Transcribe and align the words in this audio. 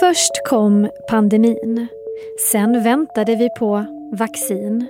Först 0.00 0.32
kom 0.44 0.90
pandemin. 1.08 1.86
Sen 2.50 2.82
väntade 2.82 3.36
vi 3.36 3.48
på 3.58 3.86
vaccin. 4.12 4.86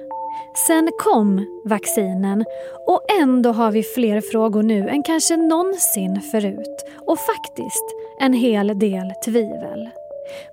Sen 0.67 0.91
kom 0.99 1.47
vaccinen 1.65 2.45
och 2.87 3.01
ändå 3.21 3.53
har 3.53 3.73
vi 3.73 3.83
fler 3.83 4.21
frågor 4.21 4.63
nu 4.63 4.89
än 4.89 5.03
kanske 5.03 5.37
någonsin 5.37 6.21
förut. 6.21 6.85
Och 7.07 7.19
faktiskt 7.19 7.85
en 8.21 8.33
hel 8.33 8.79
del 8.79 9.13
tvivel. 9.25 9.89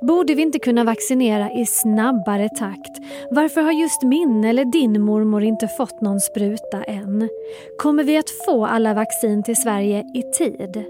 Borde 0.01 0.33
vi 0.33 0.41
inte 0.41 0.59
kunna 0.59 0.83
vaccinera 0.83 1.51
i 1.51 1.65
snabbare 1.65 2.49
takt? 2.49 2.97
Varför 3.29 3.61
har 3.61 3.71
just 3.71 4.03
min 4.03 4.43
eller 4.43 4.65
din 4.65 5.01
mormor 5.01 5.43
inte 5.43 5.67
fått 5.67 6.01
någon 6.01 6.19
spruta 6.19 6.83
än? 6.83 7.29
Kommer 7.77 8.03
vi 8.03 8.17
att 8.17 8.29
få 8.45 8.65
alla 8.65 8.93
vaccin 8.93 9.43
till 9.43 9.55
Sverige 9.55 9.99
i 9.99 10.23
tid? 10.37 10.83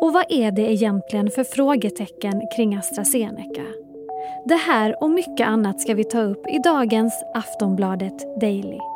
Och 0.00 0.12
vad 0.12 0.24
är 0.28 0.50
det 0.50 0.72
egentligen 0.72 1.30
för 1.30 1.44
frågetecken 1.44 2.42
kring 2.56 2.76
AstraZeneca? 2.76 3.64
Det 4.44 4.54
här 4.54 5.02
och 5.02 5.10
mycket 5.10 5.46
annat 5.46 5.80
ska 5.80 5.94
vi 5.94 6.04
ta 6.04 6.20
upp 6.20 6.46
i 6.48 6.58
dagens 6.58 7.24
Aftonbladet 7.34 8.40
Daily. 8.40 8.93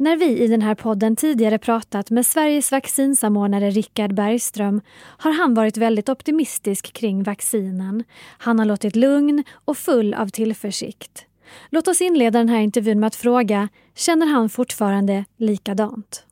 När 0.00 0.16
vi 0.16 0.38
i 0.38 0.46
den 0.46 0.62
här 0.62 0.74
podden 0.74 1.16
tidigare 1.16 1.58
pratat 1.58 2.10
med 2.10 2.26
Sveriges 2.26 2.72
vaccinsamordnare 2.72 3.70
Richard 3.70 4.14
Bergström 4.14 4.80
har 5.18 5.32
han 5.32 5.54
varit 5.54 5.76
väldigt 5.76 6.08
optimistisk 6.08 6.92
kring 6.92 7.22
vaccinen. 7.22 8.04
Han 8.38 8.58
har 8.58 8.66
låtit 8.66 8.96
lugn 8.96 9.44
och 9.64 9.76
full 9.76 10.14
av 10.14 10.28
tillförsikt. 10.28 11.26
Låt 11.70 11.88
oss 11.88 12.00
inleda 12.00 12.38
den 12.38 12.48
här 12.48 12.60
intervjun 12.60 13.00
med 13.00 13.06
att 13.06 13.16
fråga, 13.16 13.68
känner 13.94 14.26
han 14.26 14.48
fortfarande 14.48 15.24
likadant? 15.36 16.24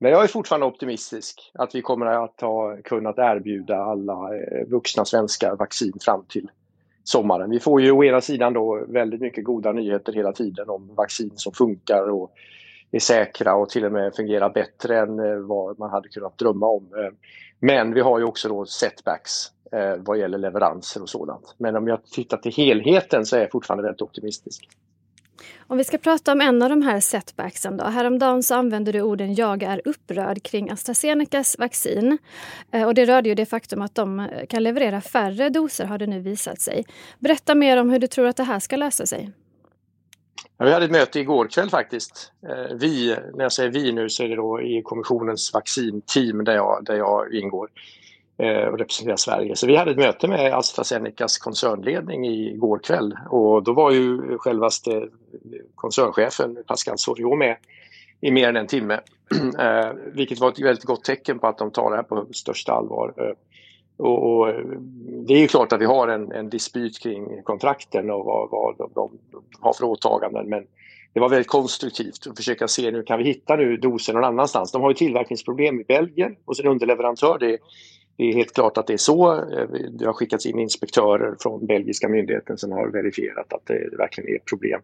Men 0.00 0.10
jag 0.10 0.24
är 0.24 0.28
fortfarande 0.28 0.66
optimistisk 0.66 1.50
att 1.54 1.74
vi 1.74 1.82
kommer 1.82 2.06
att 2.06 2.40
ha 2.40 2.76
kunnat 2.84 3.18
erbjuda 3.18 3.76
alla 3.76 4.12
eh, 4.12 4.68
vuxna 4.68 5.04
svenskar 5.04 5.56
vaccin 5.56 5.92
fram 6.00 6.24
till 6.28 6.50
sommaren. 7.04 7.50
Vi 7.50 7.60
får 7.60 7.80
ju 7.80 7.90
å 7.90 8.04
ena 8.04 8.20
sidan 8.20 8.52
då 8.52 8.84
väldigt 8.88 9.20
mycket 9.20 9.44
goda 9.44 9.72
nyheter 9.72 10.12
hela 10.12 10.32
tiden 10.32 10.68
om 10.68 10.94
vaccin 10.94 11.30
som 11.34 11.52
funkar 11.52 12.10
och 12.10 12.32
är 12.90 13.00
säkra 13.00 13.54
och 13.54 13.68
till 13.68 13.84
och 13.84 13.92
med 13.92 14.14
fungerar 14.14 14.50
bättre 14.50 14.98
än 14.98 15.18
eh, 15.18 15.36
vad 15.36 15.78
man 15.78 15.90
hade 15.90 16.08
kunnat 16.08 16.38
drömma 16.38 16.66
om. 16.66 16.84
Eh, 16.84 17.12
men 17.60 17.94
vi 17.94 18.00
har 18.00 18.18
ju 18.18 18.24
också 18.24 18.48
då 18.48 18.66
setbacks 18.66 19.32
eh, 19.72 19.94
vad 19.96 20.18
gäller 20.18 20.38
leveranser 20.38 21.02
och 21.02 21.08
sådant. 21.08 21.54
Men 21.58 21.76
om 21.76 21.88
jag 21.88 22.04
tittar 22.04 22.36
till 22.36 22.52
helheten 22.52 23.26
så 23.26 23.36
är 23.36 23.40
jag 23.40 23.50
fortfarande 23.50 23.82
väldigt 23.82 24.02
optimistisk. 24.02 24.68
Om 25.66 25.78
vi 25.78 25.84
ska 25.84 25.98
prata 25.98 26.32
om 26.32 26.40
en 26.40 26.62
av 26.62 26.68
de 26.68 26.82
här 26.82 27.00
setbacksen 27.00 27.76
då. 27.76 27.84
Häromdagen 27.84 28.42
så 28.42 28.54
använde 28.54 28.92
du 28.92 29.02
orden 29.02 29.34
“jag 29.34 29.62
är 29.62 29.82
upprörd” 29.84 30.42
kring 30.42 30.70
AstraZenecas 30.70 31.58
vaccin. 31.58 32.18
Och 32.86 32.94
det 32.94 33.04
rörde 33.04 33.28
ju 33.28 33.34
det 33.34 33.46
faktum 33.46 33.82
att 33.82 33.94
de 33.94 34.28
kan 34.48 34.62
leverera 34.62 35.00
färre 35.00 35.48
doser 35.48 35.84
har 35.84 35.98
det 35.98 36.06
nu 36.06 36.20
visat 36.20 36.60
sig. 36.60 36.84
Berätta 37.18 37.54
mer 37.54 37.76
om 37.76 37.90
hur 37.90 37.98
du 37.98 38.06
tror 38.06 38.26
att 38.26 38.36
det 38.36 38.44
här 38.44 38.60
ska 38.60 38.76
lösa 38.76 39.06
sig. 39.06 39.30
Ja, 40.60 40.66
vi 40.66 40.72
hade 40.72 40.84
ett 40.84 40.90
möte 40.90 41.20
igår 41.20 41.46
kväll 41.46 41.70
faktiskt. 41.70 42.32
Eh, 42.48 42.76
vi, 42.76 43.16
när 43.34 43.44
jag 43.44 43.52
säger 43.52 43.70
vi 43.70 43.92
nu 43.92 44.08
så 44.08 44.22
är 44.22 44.28
det 44.28 44.36
då 44.36 44.62
i 44.62 44.82
kommissionens 44.82 45.54
vaccinteam 45.54 46.44
där 46.44 46.54
jag, 46.54 46.84
där 46.84 46.94
jag 46.94 47.34
ingår. 47.34 47.68
Eh, 48.38 48.64
och 48.68 48.78
representerar 48.78 49.16
Sverige. 49.16 49.56
Så 49.56 49.66
vi 49.66 49.76
hade 49.76 49.90
ett 49.90 49.96
möte 49.96 50.28
med 50.28 50.54
AstraZenecas 50.54 51.38
koncernledning 51.38 52.24
igår 52.26 52.78
kväll 52.78 53.16
och 53.30 53.62
då 53.62 53.72
var 53.72 53.90
ju 53.90 54.38
självaste 54.38 55.08
koncernchefen 55.74 56.58
Pascal 56.66 56.98
Soriot 56.98 57.38
med 57.38 57.56
i 58.20 58.30
mer 58.30 58.48
än 58.48 58.56
en 58.56 58.66
timme. 58.66 59.00
Eh, 59.58 59.90
vilket 60.12 60.40
var 60.40 60.48
ett 60.48 60.60
väldigt 60.60 60.84
gott 60.84 61.04
tecken 61.04 61.38
på 61.38 61.46
att 61.46 61.58
de 61.58 61.70
tar 61.70 61.90
det 61.90 61.96
här 61.96 62.02
på 62.02 62.26
största 62.32 62.72
allvar. 62.72 63.34
Och, 64.00 64.36
och, 64.36 64.48
eh, 64.48 64.64
det 65.26 65.34
är 65.34 65.38
ju 65.38 65.46
klart 65.46 65.72
att 65.72 65.80
vi 65.80 65.84
har 65.84 66.08
en, 66.08 66.32
en 66.32 66.48
dispyt 66.48 66.98
kring 67.02 67.42
kontrakten 67.42 68.10
och 68.10 68.24
vad, 68.24 68.50
vad 68.50 68.74
de, 68.78 68.90
de, 68.94 69.10
har 69.60 69.72
för 69.72 69.84
åtaganden 69.84 70.48
men 70.48 70.66
det 71.12 71.20
var 71.20 71.28
väldigt 71.28 71.48
konstruktivt 71.48 72.26
att 72.26 72.36
försöka 72.36 72.68
se 72.68 72.90
nu 72.90 73.02
kan 73.02 73.18
vi 73.18 73.24
hitta 73.24 73.56
nu 73.56 73.76
doser 73.76 74.12
någon 74.12 74.24
annanstans. 74.24 74.72
De 74.72 74.82
har 74.82 74.90
ju 74.90 74.94
tillverkningsproblem 74.94 75.80
i 75.80 75.84
Belgien 75.84 76.36
och 76.44 76.56
sin 76.56 76.66
underleverantör 76.66 77.38
det 77.38 77.58
det 78.20 78.24
är 78.24 78.34
helt 78.34 78.54
klart 78.54 78.78
att 78.78 78.86
det 78.86 78.92
är 78.92 78.96
så. 78.96 79.32
Eh, 79.32 79.68
det 79.90 80.06
har 80.06 80.12
skickats 80.12 80.46
in 80.46 80.58
inspektörer 80.58 81.36
från 81.40 81.66
belgiska 81.66 82.08
myndigheten 82.08 82.58
som 82.58 82.72
har 82.72 82.88
verifierat 82.88 83.52
att 83.52 83.66
det 83.66 83.96
verkligen 83.98 84.30
är 84.30 84.36
ett 84.36 84.44
problem. 84.44 84.80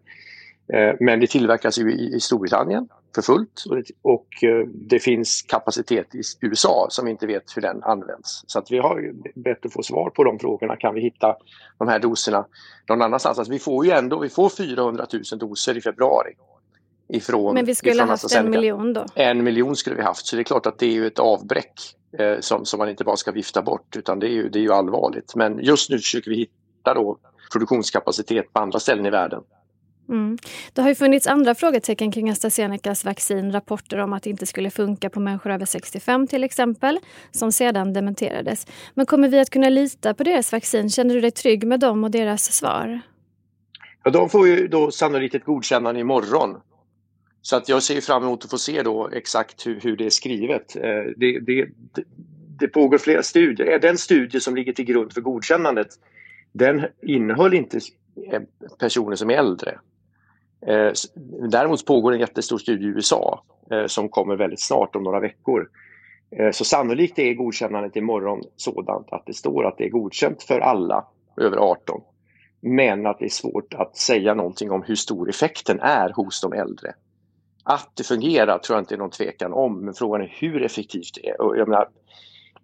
Eh, 0.73 0.95
men 0.99 1.19
det 1.19 1.27
tillverkas 1.27 1.79
ju 1.79 1.91
i 1.91 2.19
Storbritannien 2.19 2.87
för 3.15 3.21
fullt 3.21 3.63
och 4.01 4.43
eh, 4.43 4.67
det 4.67 4.99
finns 4.99 5.41
kapacitet 5.41 6.15
i 6.15 6.21
USA 6.41 6.87
som 6.89 7.05
vi 7.05 7.11
inte 7.11 7.27
vet 7.27 7.43
hur 7.55 7.61
den 7.61 7.83
används. 7.83 8.43
Så 8.47 8.59
att 8.59 8.71
vi 8.71 8.77
har 8.77 9.13
bett 9.35 9.65
att 9.65 9.73
få 9.73 9.83
svar 9.83 10.09
på 10.09 10.23
de 10.23 10.39
frågorna. 10.39 10.75
Kan 10.75 10.95
vi 10.95 11.01
hitta 11.01 11.35
de 11.77 11.87
här 11.87 11.99
doserna 11.99 12.45
någon 12.89 13.01
annanstans? 13.01 13.37
Alltså 13.37 13.53
vi 13.53 13.59
får 13.59 13.85
ju 13.85 13.91
ändå 13.91 14.19
vi 14.19 14.29
får 14.29 14.49
400 14.49 15.05
000 15.13 15.39
doser 15.39 15.77
i 15.77 15.81
februari. 15.81 16.33
Ifrån, 17.09 17.53
Men 17.53 17.65
vi 17.65 17.75
skulle 17.75 18.01
ha 18.01 18.09
haft 18.09 18.35
en 18.35 18.49
miljon 18.49 18.93
då? 18.93 19.05
En 19.15 19.43
miljon 19.43 19.75
skulle 19.75 19.95
vi 19.95 20.01
haft 20.01 20.25
så 20.25 20.35
det 20.35 20.41
är 20.41 20.43
klart 20.43 20.65
att 20.65 20.79
det 20.79 20.85
är 20.85 20.91
ju 20.91 21.07
ett 21.07 21.19
avbräck 21.19 21.73
eh, 22.19 22.39
som, 22.39 22.65
som 22.65 22.77
man 22.77 22.89
inte 22.89 23.03
bara 23.03 23.15
ska 23.15 23.31
vifta 23.31 23.61
bort 23.61 23.95
utan 23.95 24.19
det 24.19 24.27
är, 24.27 24.31
ju, 24.31 24.49
det 24.49 24.59
är 24.59 24.63
ju 24.63 24.73
allvarligt. 24.73 25.35
Men 25.35 25.59
just 25.59 25.89
nu 25.89 25.97
försöker 25.97 26.31
vi 26.31 26.37
hitta 26.37 26.93
då 26.93 27.17
produktionskapacitet 27.51 28.53
på 28.53 28.59
andra 28.59 28.79
ställen 28.79 29.05
i 29.05 29.09
världen. 29.09 29.43
Mm. 30.09 30.37
Det 30.73 30.81
har 30.81 30.89
ju 30.89 30.95
funnits 30.95 31.27
andra 31.27 31.55
frågetecken 31.55 32.11
kring 32.11 32.29
AstraZenecas 32.29 33.05
vaccin, 33.05 33.51
rapporter 33.51 33.97
om 33.97 34.13
att 34.13 34.23
det 34.23 34.29
inte 34.29 34.45
skulle 34.45 34.71
funka 34.71 35.09
på 35.09 35.19
människor 35.19 35.51
över 35.51 35.65
65 35.65 36.27
till 36.27 36.43
exempel, 36.43 36.99
som 37.31 37.51
sedan 37.51 37.93
dementerades. 37.93 38.67
Men 38.93 39.05
kommer 39.05 39.27
vi 39.27 39.39
att 39.39 39.49
kunna 39.49 39.69
lita 39.69 40.13
på 40.13 40.23
deras 40.23 40.51
vaccin? 40.51 40.89
Känner 40.89 41.15
du 41.15 41.21
dig 41.21 41.31
trygg 41.31 41.67
med 41.67 41.79
dem 41.79 42.03
och 42.03 42.11
deras 42.11 42.53
svar? 42.53 43.01
Ja, 44.03 44.11
de 44.11 44.29
får 44.29 44.47
ju 44.47 44.67
då 44.67 44.91
sannolikt 44.91 45.35
ett 45.35 45.45
godkännande 45.45 45.99
imorgon. 45.99 46.57
Så 47.41 47.55
att 47.55 47.69
jag 47.69 47.83
ser 47.83 48.01
fram 48.01 48.23
emot 48.23 48.43
att 48.43 48.49
få 48.49 48.57
se 48.57 48.83
då 48.83 49.09
exakt 49.13 49.67
hur, 49.67 49.79
hur 49.79 49.97
det 49.97 50.05
är 50.05 50.09
skrivet. 50.09 50.75
Eh, 50.75 50.81
det, 51.17 51.39
det, 51.39 51.67
det, 52.59 52.67
pågår 52.67 52.97
flera 52.97 53.23
studier. 53.23 53.79
Den 53.79 53.97
studie 53.97 54.39
som 54.39 54.55
ligger 54.55 54.73
till 54.73 54.85
grund 54.85 55.13
för 55.13 55.21
godkännandet 55.21 55.87
den 56.51 56.85
innehöll 57.01 57.53
inte 57.53 57.79
eh, 58.31 58.41
personer 58.79 59.15
som 59.15 59.29
är 59.29 59.33
äldre. 59.33 59.79
Eh, 60.61 60.91
däremot 61.49 61.85
pågår 61.85 62.13
en 62.13 62.19
jättestor 62.19 62.57
studie 62.57 62.85
i 62.85 62.87
USA 62.87 63.43
eh, 63.71 63.85
som 63.85 64.09
kommer 64.09 64.35
väldigt 64.35 64.61
snart 64.61 64.95
om 64.95 65.03
några 65.03 65.19
veckor. 65.19 65.69
Eh, 66.31 66.51
så 66.51 66.65
sannolikt 66.65 67.19
är 67.19 67.33
godkännandet 67.33 67.95
imorgon 67.95 68.43
sådant 68.55 69.07
att 69.11 69.25
det 69.25 69.33
står 69.33 69.65
att 69.65 69.77
det 69.77 69.85
är 69.85 69.89
godkänt 69.89 70.43
för 70.43 70.59
alla 70.59 71.05
över 71.37 71.57
18. 71.57 72.01
Men 72.61 73.05
att 73.05 73.19
det 73.19 73.25
är 73.25 73.29
svårt 73.29 73.73
att 73.73 73.97
säga 73.97 74.33
någonting 74.33 74.71
om 74.71 74.83
hur 74.83 74.95
stor 74.95 75.29
effekten 75.29 75.79
är 75.79 76.09
hos 76.09 76.41
de 76.41 76.53
äldre. 76.53 76.93
Att 77.63 77.91
det 77.93 78.03
fungerar 78.03 78.57
tror 78.57 78.75
jag 78.75 78.81
inte 78.81 78.95
är 78.95 78.97
någon 78.97 79.09
tvekan 79.09 79.53
om, 79.53 79.85
men 79.85 79.93
frågan 79.93 80.21
är 80.21 80.35
hur 80.39 80.63
effektivt 80.63 81.11
det 81.15 81.29
är. 81.29 81.41
Och 81.41 81.57
jag 81.57 81.67
menar, 81.67 81.87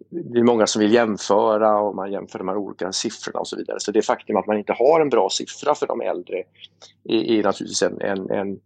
det 0.08 0.38
är 0.38 0.44
många 0.44 0.66
som 0.66 0.80
vill 0.80 0.92
jämföra 0.92 1.80
och 1.80 1.94
man 1.94 2.12
jämför 2.12 2.38
de 2.38 2.48
här 2.48 2.56
olika 2.56 2.92
siffrorna 2.92 3.38
och 3.38 3.48
så 3.48 3.56
vidare. 3.56 3.80
Så 3.80 3.92
det 3.92 4.02
faktum 4.02 4.36
att 4.36 4.46
man 4.46 4.58
inte 4.58 4.72
har 4.72 5.00
en 5.00 5.08
bra 5.08 5.28
siffra 5.30 5.74
för 5.74 5.86
de 5.86 6.00
äldre 6.00 6.42
är, 7.04 7.30
är 7.30 7.42
naturligtvis 7.42 7.82
en, 7.82 8.00
en, 8.00 8.30
en, 8.30 8.60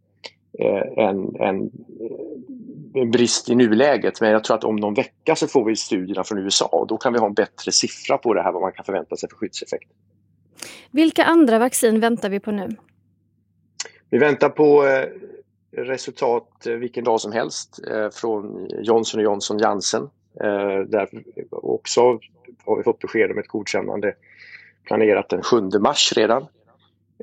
eh, 0.58 1.06
en, 1.08 1.36
en, 1.40 1.70
en 2.94 3.10
brist 3.10 3.50
i 3.50 3.54
nuläget. 3.54 4.20
Men 4.20 4.30
jag 4.30 4.44
tror 4.44 4.56
att 4.56 4.64
om 4.64 4.76
någon 4.76 4.94
vecka 4.94 5.36
så 5.36 5.46
får 5.46 5.64
vi 5.64 5.76
studierna 5.76 6.24
från 6.24 6.38
USA 6.38 6.64
och 6.64 6.86
då 6.86 6.96
kan 6.96 7.12
vi 7.12 7.18
ha 7.18 7.26
en 7.26 7.34
bättre 7.34 7.72
siffra 7.72 8.18
på 8.18 8.34
det 8.34 8.42
här 8.42 8.52
vad 8.52 8.62
man 8.62 8.72
kan 8.72 8.84
förvänta 8.84 9.16
sig 9.16 9.28
för 9.28 9.36
skyddseffekt. 9.36 9.90
Vilka 10.90 11.24
andra 11.24 11.58
vaccin 11.58 12.00
väntar 12.00 12.30
vi 12.30 12.40
på 12.40 12.50
nu? 12.50 12.76
Vi 14.10 14.18
väntar 14.18 14.48
på 14.48 14.86
eh, 14.86 15.08
resultat 15.76 16.66
eh, 16.66 16.74
vilken 16.74 17.04
dag 17.04 17.20
som 17.20 17.32
helst 17.32 17.80
eh, 17.90 18.10
från 18.10 18.68
Johnson 18.82 19.20
Johnson 19.20 19.58
Janssen. 19.58 20.10
Eh, 20.40 20.80
där 20.86 21.08
också 21.50 22.00
har 22.64 22.76
vi 22.76 22.82
fått 22.82 22.98
besked 22.98 23.30
om 23.30 23.38
ett 23.38 23.48
godkännande 23.48 24.14
planerat 24.84 25.28
den 25.28 25.42
7 25.42 25.60
mars 25.80 26.12
redan 26.16 26.46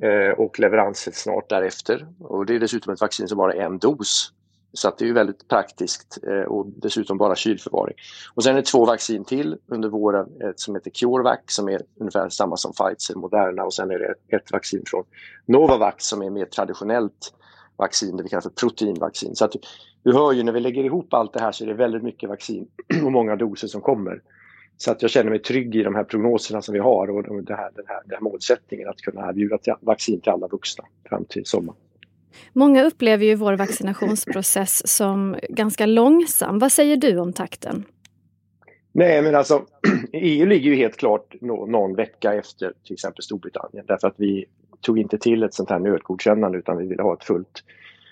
eh, 0.01 0.39
och 0.39 0.59
leveranser 0.59 1.11
snart 1.11 1.49
därefter. 1.49 2.07
Och 2.19 2.45
det 2.45 2.55
är 2.55 2.59
dessutom 2.59 2.93
ett 2.93 3.01
vaccin 3.01 3.27
som 3.27 3.37
bara 3.37 3.53
är 3.53 3.61
en 3.61 3.77
dos. 3.77 4.31
Så 4.73 4.87
att 4.87 4.97
det 4.97 5.09
är 5.09 5.13
väldigt 5.13 5.47
praktiskt 5.47 6.17
eh, 6.27 6.41
och 6.41 6.67
dessutom 6.67 7.17
bara 7.17 7.35
kylförvaring. 7.35 7.95
Och 8.33 8.43
sen 8.43 8.51
är 8.51 8.55
det 8.55 8.65
två 8.65 8.85
vaccin 8.85 9.25
till 9.25 9.57
under 9.67 9.89
våren, 9.89 10.41
ett 10.41 10.59
som 10.59 10.75
heter 10.75 10.91
CureVac 10.91 11.39
som 11.45 11.69
är 11.69 11.81
ungefär 11.99 12.29
samma 12.29 12.57
som 12.57 12.71
Pfizer, 12.71 13.15
Moderna 13.15 13.63
och 13.63 13.73
sen 13.73 13.91
är 13.91 13.99
det 13.99 14.35
ett 14.35 14.51
vaccin 14.51 14.83
från 14.85 15.03
Novavax 15.45 16.05
som 16.05 16.21
är 16.21 16.29
mer 16.29 16.45
traditionellt 16.45 17.33
vaccin, 17.77 18.17
det 18.17 18.23
vi 18.23 18.29
kallar 18.29 18.41
för 18.41 18.49
proteinvaccin. 18.49 19.35
Så 19.35 19.45
att 19.45 19.55
du 20.03 20.13
hör 20.13 20.33
ju 20.33 20.43
när 20.43 20.51
vi 20.51 20.59
lägger 20.59 20.83
ihop 20.83 21.13
allt 21.13 21.33
det 21.33 21.39
här 21.39 21.51
så 21.51 21.63
är 21.63 21.67
det 21.67 21.73
väldigt 21.73 22.03
mycket 22.03 22.29
vaccin 22.29 22.67
och 23.03 23.11
många 23.11 23.35
doser 23.35 23.67
som 23.67 23.81
kommer. 23.81 24.21
Så 24.77 24.91
att 24.91 25.01
jag 25.01 25.11
känner 25.11 25.29
mig 25.29 25.39
trygg 25.39 25.75
i 25.75 25.83
de 25.83 25.95
här 25.95 26.03
prognoserna 26.03 26.61
som 26.61 26.73
vi 26.73 26.79
har 26.79 27.09
och 27.09 27.43
det 27.43 27.55
här, 27.55 27.71
den, 27.75 27.85
här, 27.87 28.01
den 28.05 28.13
här 28.13 28.21
målsättningen 28.21 28.89
att 28.89 28.97
kunna 28.97 29.29
erbjuda 29.29 29.57
vaccin 29.81 30.21
till 30.21 30.31
alla 30.31 30.47
vuxna 30.47 30.83
fram 31.09 31.25
till 31.25 31.45
sommaren. 31.45 31.79
Många 32.53 32.83
upplever 32.83 33.25
ju 33.25 33.35
vår 33.35 33.53
vaccinationsprocess 33.53 34.87
som 34.97 35.35
ganska 35.49 35.85
långsam. 35.85 36.59
Vad 36.59 36.71
säger 36.71 36.97
du 36.97 37.19
om 37.19 37.33
takten? 37.33 37.83
Nej, 38.91 39.21
men 39.21 39.35
alltså 39.35 39.65
EU 40.13 40.45
ligger 40.45 40.69
ju 40.69 40.75
helt 40.75 40.97
klart 40.97 41.35
någon 41.41 41.95
vecka 41.95 42.33
efter 42.33 42.73
till 42.83 42.93
exempel 42.93 43.23
Storbritannien 43.23 43.85
därför 43.87 44.07
att 44.07 44.15
vi 44.17 44.45
tog 44.85 44.99
inte 44.99 45.17
till 45.17 45.43
ett 45.43 45.53
sånt 45.53 45.69
här 45.69 45.79
nödgodkännande 45.79 46.57
utan 46.57 46.77
vi 46.77 46.87
ville 46.87 47.03
ha 47.03 47.13
ett 47.13 47.23
fullt 47.23 47.63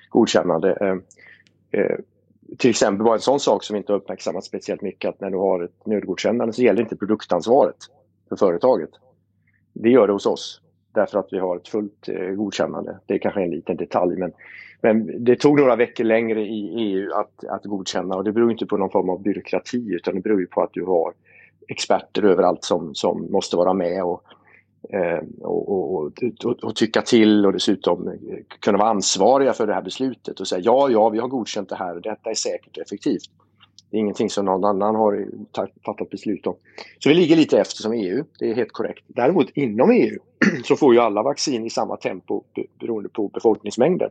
godkännande. 0.10 0.78
Eh, 0.82 1.82
eh, 1.82 1.98
till 2.58 2.70
exempel 2.70 3.06
var 3.06 3.14
en 3.14 3.20
sån 3.20 3.40
sak 3.40 3.64
som 3.64 3.76
inte 3.76 3.92
har 3.92 3.98
uppmärksammats 4.00 4.48
speciellt 4.48 4.82
mycket 4.82 5.10
att 5.10 5.22
när 5.22 5.30
du 5.30 5.38
har 5.38 5.64
ett 5.64 5.86
nödgodkännande 5.86 6.54
så 6.54 6.62
gäller 6.62 6.82
inte 6.82 6.96
produktansvaret 6.96 7.76
för 8.30 8.36
företaget. 8.36 8.90
Det 9.74 9.90
gör 9.90 10.08
det 10.08 10.14
hos 10.14 10.26
oss 10.26 10.62
därför 10.94 11.20
att 11.20 11.28
vi 11.32 11.40
har 11.40 11.56
ett 11.56 11.68
fullt 11.68 12.10
eh, 12.10 12.30
godkännande. 12.30 13.00
Det 13.06 13.14
är 13.14 13.18
kanske 13.18 13.42
en 13.42 13.52
liten 13.52 13.78
detalj 13.78 14.18
men, 14.18 14.32
men 14.82 15.24
det 15.24 15.36
tog 15.36 15.60
några 15.60 15.76
veckor 15.76 16.04
längre 16.04 16.42
i 16.42 16.74
EU 16.78 17.14
att, 17.14 17.46
att 17.46 17.64
godkänna 17.64 18.16
och 18.16 18.24
det 18.24 18.32
beror 18.32 18.52
inte 18.52 18.66
på 18.66 18.78
någon 18.78 18.92
form 18.92 19.10
av 19.10 19.22
byråkrati 19.22 19.94
utan 19.94 20.16
det 20.16 20.22
beror 20.22 20.46
på 20.46 20.62
att 20.62 20.74
du 20.74 20.84
har 20.84 21.14
experter 21.68 22.24
överallt 22.24 22.64
som, 22.64 22.96
som 22.96 23.32
måste 23.32 23.56
vara 23.56 23.74
med 23.74 24.04
och, 24.04 24.24
Ehm, 24.90 25.26
och, 25.42 25.70
och, 25.70 26.12
och, 26.44 26.64
och, 26.64 26.76
tycka 26.76 27.02
till 27.02 27.46
och 27.46 27.54
dessutom 27.54 28.08
eh, 28.08 28.14
kunna 28.60 28.78
vara 28.78 28.90
ansvariga 28.90 29.54
för 29.54 29.68
det 29.68 29.74
här 29.74 29.82
beslutet 29.82 30.40
och 30.40 30.48
säga 30.48 30.62
ja, 30.64 30.90
ja, 30.90 31.10
vi 31.10 31.20
har 31.20 31.28
godkänt 31.28 31.70
det 31.70 31.76
här 31.76 31.96
och 31.96 32.02
detta 32.02 32.30
är 32.30 32.34
säkert 32.34 32.78
och 32.78 32.84
effektivt. 32.84 33.24
Det 33.90 33.98
är 33.98 34.00
ingenting 34.00 34.30
som 34.30 34.46
någon 34.46 34.66
annan 34.66 34.96
har 34.96 35.28
fattat 35.86 36.10
beslut 36.10 36.48
om. 36.48 36.56
Så 37.00 37.10
vi 37.10 37.16
ligger 37.16 37.36
lite 37.36 37.60
efter 37.60 37.82
som 37.82 37.94
EU, 37.94 38.24
det 38.40 38.52
är 38.52 38.56
helt 38.56 38.72
korrekt. 38.72 39.04
Däremot 39.08 39.50
inom 39.50 39.92
EU 39.92 40.20
så 40.64 40.76
får 40.76 40.94
ju 40.94 41.00
alla 41.00 41.24
vaccin 41.24 41.66
i 41.66 41.70
samma 41.70 41.98
tempo 41.98 42.44
beroende 42.80 43.10
på 43.10 43.28
befolkningsmängden. 43.28 44.10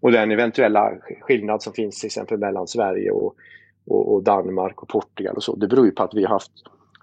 Och 0.00 0.12
den 0.12 0.30
eventuella 0.30 0.92
skillnad 1.20 1.62
som 1.62 1.72
finns 1.72 2.00
till 2.00 2.06
exempel 2.06 2.38
mellan 2.38 2.68
Sverige 2.68 3.10
och, 3.10 3.34
och, 3.86 4.14
och 4.14 4.22
Danmark 4.22 4.82
och 4.82 4.88
Portugal 4.88 5.36
och 5.36 5.42
så, 5.42 5.56
det 5.56 5.68
beror 5.68 5.86
ju 5.86 5.92
på 5.92 6.02
att 6.02 6.14
vi 6.14 6.22
har 6.22 6.30
haft 6.30 6.52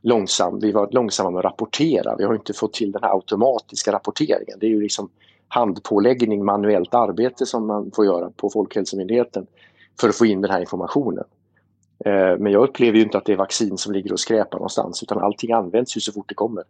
långsam, 0.06 0.60
vi 0.60 0.72
var 0.72 0.90
långsamma 0.92 1.32
med 1.32 1.40
att 1.40 1.46
rapportera. 1.46 2.16
Vi 2.18 2.24
har 2.24 2.34
inte 2.36 2.54
fått 2.54 2.74
till 2.74 2.92
den 2.92 3.04
här 3.04 3.16
automatiska 3.16 3.92
rapporteringen. 3.92 4.60
Det 4.60 4.66
är 4.66 4.70
ju 4.70 4.82
liksom 4.82 5.10
handpåläggning, 5.48 6.46
manuellt 6.46 6.94
arbete 6.94 7.46
som 7.46 7.68
man 7.68 7.92
får 7.96 8.06
göra 8.06 8.30
på 8.30 8.50
Folkhälsomyndigheten 8.50 9.48
för 10.00 10.10
att 10.10 10.16
få 10.16 10.26
in 10.26 10.42
den 10.42 10.52
här 10.52 10.60
informationen. 10.60 11.24
Eh, 12.06 12.38
men 12.40 12.52
jag 12.52 12.64
upplever 12.64 12.98
ju 12.98 13.04
inte 13.04 13.18
att 13.18 13.26
det 13.26 13.34
är 13.34 13.38
vaccin 13.38 13.78
som 13.78 13.94
ligger 13.94 14.12
och 14.12 14.20
skräpar 14.20 14.58
någonstans 14.58 15.04
utan 15.04 15.18
allting 15.18 15.52
används 15.52 15.98
ju 15.98 16.02
så 16.02 16.12
fort 16.12 16.30
det 16.30 16.36
kommer. 16.36 16.64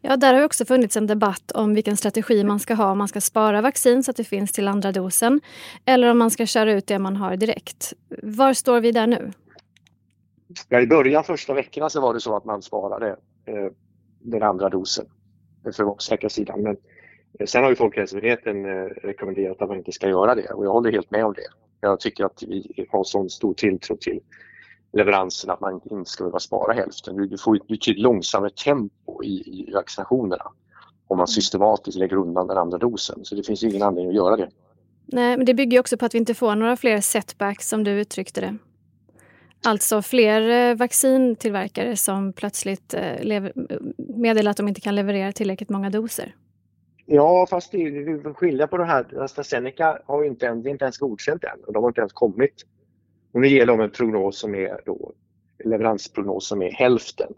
Ja, 0.00 0.16
där 0.16 0.34
har 0.34 0.42
också 0.42 0.64
funnits 0.64 0.96
en 0.96 1.06
debatt 1.06 1.52
om 1.52 1.74
vilken 1.74 1.96
strategi 1.96 2.44
man 2.44 2.60
ska 2.60 2.74
ha. 2.74 2.90
Om 2.90 2.98
man 2.98 3.08
ska 3.08 3.20
spara 3.20 3.60
vaccin 3.60 4.02
så 4.02 4.10
att 4.10 4.16
det 4.16 4.24
finns 4.24 4.52
till 4.52 4.68
andra 4.68 4.92
dosen 4.92 5.40
eller 5.84 6.10
om 6.10 6.18
man 6.18 6.30
ska 6.30 6.46
köra 6.46 6.72
ut 6.72 6.86
det 6.86 6.98
man 6.98 7.16
har 7.16 7.36
direkt. 7.36 7.92
Var 8.22 8.52
står 8.52 8.80
vi 8.80 8.92
där 8.92 9.06
nu? 9.06 9.32
Ja, 10.68 10.80
I 10.80 10.86
början, 10.86 11.24
första 11.24 11.54
veckorna, 11.54 11.90
så 11.90 12.00
var 12.00 12.14
det 12.14 12.20
så 12.20 12.36
att 12.36 12.44
man 12.44 12.62
sparade 12.62 13.08
eh, 13.46 13.72
den 14.20 14.42
andra 14.42 14.68
dosen 14.68 15.06
för 15.62 15.70
att 15.70 15.78
vara 15.78 15.98
säkra 15.98 16.28
sidan. 16.28 16.62
Men 16.62 16.76
eh, 17.38 17.46
sen 17.46 17.62
har 17.62 17.70
ju 17.70 17.76
Folkhälsomyndigheten 17.76 18.64
eh, 18.64 18.86
rekommenderat 19.02 19.62
att 19.62 19.68
man 19.68 19.78
inte 19.78 19.92
ska 19.92 20.08
göra 20.08 20.34
det 20.34 20.48
och 20.52 20.64
jag 20.64 20.72
håller 20.72 20.92
helt 20.92 21.10
med 21.10 21.24
om 21.24 21.34
det. 21.34 21.46
Jag 21.80 22.00
tycker 22.00 22.24
att 22.24 22.42
vi 22.42 22.86
har 22.90 23.04
sån 23.04 23.30
stor 23.30 23.54
tilltro 23.54 23.96
till 23.96 24.20
leveransen 24.92 25.50
att 25.50 25.60
man 25.60 25.80
inte 25.90 26.10
ska 26.10 26.24
behöva 26.24 26.38
spara 26.38 26.72
hälften. 26.72 27.16
Du 27.16 27.38
får 27.38 27.56
ett 27.56 27.66
betydligt 27.66 28.02
långsammare 28.02 28.50
tempo 28.50 29.22
i, 29.24 29.28
i 29.28 29.72
vaccinationerna 29.74 30.52
om 31.06 31.18
man 31.18 31.28
systematiskt 31.28 31.98
lägger 31.98 32.16
undan 32.16 32.46
den 32.46 32.58
andra 32.58 32.78
dosen. 32.78 33.24
Så 33.24 33.34
det 33.34 33.42
finns 33.42 33.62
ingen 33.62 33.82
anledning 33.82 34.08
att 34.08 34.16
göra 34.16 34.36
det. 34.36 34.48
Nej, 35.06 35.36
men 35.36 35.46
det 35.46 35.54
bygger 35.54 35.80
också 35.80 35.96
på 35.96 36.06
att 36.06 36.14
vi 36.14 36.18
inte 36.18 36.34
får 36.34 36.54
några 36.54 36.76
fler 36.76 37.00
setbacks 37.00 37.68
som 37.68 37.84
du 37.84 37.90
uttryckte 37.90 38.40
det. 38.40 38.56
Alltså 39.66 40.02
fler 40.02 40.70
eh, 40.70 40.76
vaccintillverkare 40.76 41.96
som 41.96 42.32
plötsligt 42.32 42.94
eh, 42.94 43.48
meddelar 43.96 44.50
att 44.50 44.56
de 44.56 44.68
inte 44.68 44.80
kan 44.80 44.94
leverera 44.94 45.32
tillräckligt 45.32 45.70
många 45.70 45.90
doser. 45.90 46.34
Ja, 47.06 47.46
fast 47.50 47.72
det 47.72 47.78
är 47.78 48.34
skilja 48.34 48.66
på 48.66 48.76
det 48.76 48.84
här. 48.84 49.22
AstraZeneca 49.22 49.98
har 50.06 50.22
ju 50.22 50.28
inte, 50.28 50.46
inte 50.66 50.84
ens 50.84 50.98
godkänt 50.98 51.44
än 51.44 51.64
och 51.66 51.72
de 51.72 51.82
har 51.82 51.90
inte 51.90 52.00
ens 52.00 52.12
kommit. 52.12 52.54
Och 53.32 53.40
nu 53.40 53.48
ger 53.48 53.66
de 53.66 53.80
en 53.80 53.90
prognos 53.90 54.38
som 54.38 54.54
är 54.54 54.80
då, 54.84 55.12
leveransprognos 55.64 56.48
som 56.48 56.62
är 56.62 56.70
hälften. 56.72 57.32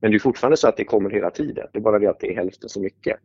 Men 0.00 0.10
det 0.10 0.16
är 0.16 0.18
fortfarande 0.18 0.56
så 0.56 0.68
att 0.68 0.76
det 0.76 0.84
kommer 0.84 1.10
hela 1.10 1.30
tiden. 1.30 1.66
Det 1.72 1.78
är 1.78 1.82
bara 1.82 1.98
det 1.98 2.06
att 2.06 2.20
det 2.20 2.32
är 2.32 2.36
hälften 2.36 2.68
så 2.68 2.80
mycket. 2.80 3.16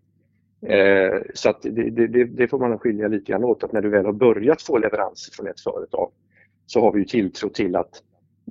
Eh, 0.68 1.22
så 1.34 1.50
att 1.50 1.62
det, 1.62 2.08
det, 2.08 2.26
det, 2.26 2.48
får 2.48 2.60
man 2.60 2.80
skilja 2.80 3.08
lite 3.08 3.32
grann 3.32 3.44
åt. 3.44 3.64
Att 3.64 3.72
när 3.72 3.82
du 3.82 3.90
väl 3.90 4.06
har 4.06 4.14
börjat 4.14 4.62
få 4.62 4.78
leveranser 4.78 5.34
från 5.36 5.48
ett 5.48 5.62
företag 5.62 6.12
så 6.66 6.82
har 6.82 6.92
vi 6.92 7.06
tilltro 7.06 7.50
till 7.50 7.76
att 7.76 8.02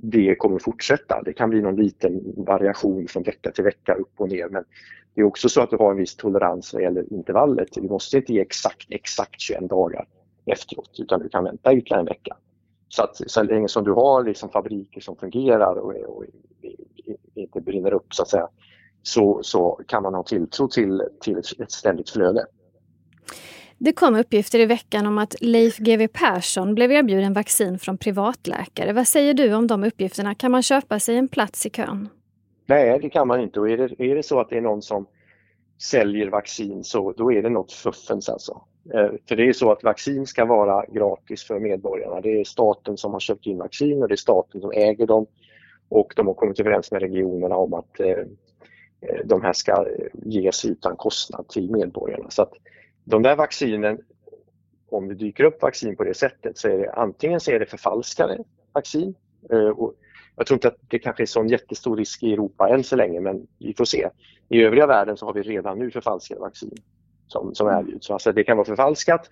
det 0.01 0.35
kommer 0.35 0.59
fortsätta. 0.59 1.21
Det 1.25 1.33
kan 1.33 1.49
bli 1.49 1.61
någon 1.61 1.75
liten 1.75 2.33
variation 2.37 3.07
från 3.07 3.23
vecka 3.23 3.51
till 3.51 3.63
vecka 3.63 3.93
upp 3.93 4.11
och 4.17 4.29
ner 4.29 4.49
men 4.49 4.63
det 5.13 5.21
är 5.21 5.25
också 5.25 5.49
så 5.49 5.61
att 5.61 5.69
du 5.69 5.77
har 5.77 5.91
en 5.91 5.97
viss 5.97 6.15
tolerans 6.15 6.73
vad 6.73 6.81
gäller 6.81 7.13
intervallet. 7.13 7.67
Du 7.73 7.89
måste 7.89 8.17
inte 8.17 8.33
ge 8.33 8.41
exakt, 8.41 8.87
exakt 8.89 9.41
21 9.41 9.69
dagar 9.69 10.07
efteråt 10.45 10.95
utan 10.99 11.19
du 11.19 11.29
kan 11.29 11.43
vänta 11.43 11.73
ytterligare 11.73 11.99
en 11.99 12.05
vecka. 12.05 12.37
Så 12.89 13.03
att 13.03 13.21
så 13.31 13.43
länge 13.43 13.67
som 13.67 13.83
du 13.83 13.91
har 13.91 14.23
liksom 14.23 14.49
fabriker 14.49 15.01
som 15.01 15.15
fungerar 15.15 15.75
och, 15.75 15.95
och, 15.95 16.25
inte 17.33 17.61
brinner 17.61 17.93
upp 17.93 18.13
så 18.13 18.21
att 18.21 18.29
säga 18.29 18.49
så, 19.01 19.39
så 19.43 19.81
kan 19.87 20.03
man 20.03 20.13
ha 20.13 20.23
tilltro 20.23 20.67
till, 20.67 21.03
till 21.21 21.37
ett 21.37 21.71
ständigt 21.71 22.09
flöde. 22.09 22.45
Det 23.79 23.93
kom 23.93 24.15
uppgifter 24.15 24.59
i 24.59 24.65
veckan 24.65 25.05
om 25.05 25.17
att 25.17 25.35
Leif 25.41 25.77
GW 25.77 26.07
Persson 26.07 26.75
blev 26.75 26.91
erbjuden 26.91 27.33
vaccin 27.33 27.79
från 27.79 27.97
privatläkare. 27.97 28.93
Vad 28.93 29.07
säger 29.07 29.33
du 29.33 29.53
om 29.53 29.67
de 29.67 29.83
uppgifterna? 29.83 30.35
Kan 30.35 30.51
man 30.51 30.63
köpa 30.63 30.99
sig 30.99 31.17
en 31.17 31.27
plats 31.27 31.65
i 31.65 31.69
kön? 31.69 32.09
Nej, 32.65 32.99
det 32.99 33.09
kan 33.09 33.27
man 33.27 33.41
inte. 33.41 33.59
Och 33.59 33.69
är 33.69 33.77
det, 33.77 34.03
är 34.03 34.15
det 34.15 34.23
så 34.23 34.39
att 34.39 34.49
det 34.49 34.57
är 34.57 34.61
någon 34.61 34.81
som 34.81 35.05
säljer 35.81 36.29
vaccin 36.29 36.83
så 36.83 37.11
då 37.11 37.31
är 37.33 37.41
det 37.41 37.49
något 37.49 37.71
fuffens 37.71 38.29
alltså. 38.29 38.61
Eh, 38.93 39.09
för 39.27 39.35
det 39.35 39.49
är 39.49 39.53
så 39.53 39.71
att 39.71 39.83
vaccin 39.83 40.27
ska 40.27 40.45
vara 40.45 40.85
gratis 40.85 41.43
för 41.43 41.59
medborgarna. 41.59 42.21
Det 42.21 42.39
är 42.39 42.43
staten 42.43 42.97
som 42.97 43.13
har 43.13 43.19
köpt 43.19 43.45
in 43.45 43.57
vaccin 43.57 44.01
och 44.01 44.07
det 44.07 44.13
är 44.13 44.17
staten 44.17 44.61
som 44.61 44.71
äger 44.71 45.07
dem 45.07 45.25
och 45.89 46.13
de 46.15 46.27
har 46.27 46.33
kommit 46.33 46.59
överens 46.59 46.91
med 46.91 47.01
regionerna 47.01 47.55
om 47.55 47.73
att 47.73 47.99
eh, 47.99 48.07
eh, 49.01 49.25
de 49.25 49.41
här 49.41 49.53
ska 49.53 49.85
ges 50.25 50.65
utan 50.65 50.95
kostnad 50.95 51.47
till 51.47 51.71
medborgarna. 51.71 52.29
Så 52.29 52.41
att 52.41 52.53
de 53.09 53.23
där 53.23 53.35
vaccinen, 53.35 53.99
om 54.89 55.07
det 55.07 55.15
dyker 55.15 55.43
upp 55.43 55.61
vaccin 55.61 55.95
på 55.95 56.03
det 56.03 56.13
sättet 56.13 56.57
så 56.57 56.67
är 56.67 56.77
det 56.77 56.91
antingen 56.91 57.39
så 57.39 57.51
är 57.51 57.59
det 57.59 57.65
förfalskade 57.65 58.37
vaccin 58.71 59.15
eh, 59.51 59.69
och 59.69 59.93
jag 60.35 60.47
tror 60.47 60.55
inte 60.55 60.67
att 60.67 60.77
det 60.87 60.99
kanske 60.99 61.23
är 61.23 61.25
sån 61.25 61.47
jättestor 61.47 61.97
risk 61.97 62.23
i 62.23 62.33
Europa 62.33 62.69
än 62.69 62.83
så 62.83 62.95
länge 62.95 63.19
men 63.19 63.47
vi 63.59 63.73
får 63.73 63.85
se. 63.85 64.09
I 64.49 64.61
övriga 64.61 64.87
världen 64.87 65.17
så 65.17 65.25
har 65.25 65.33
vi 65.33 65.41
redan 65.41 65.79
nu 65.79 65.91
förfalskade 65.91 66.41
vaccin 66.41 66.77
som, 67.27 67.55
som 67.55 67.67
erbjuds. 67.67 68.09
Alltså 68.09 68.31
det 68.31 68.43
kan 68.43 68.57
vara 68.57 68.65
förfalskat, 68.65 69.29